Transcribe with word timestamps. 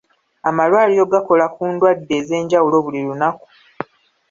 Amalwaliro 0.49 1.03
gakola 1.13 1.45
ku 1.55 1.61
ndwadde 1.71 2.13
ez'enjawulo 2.21 2.77
buli 2.85 2.99
lunaku. 3.07 3.47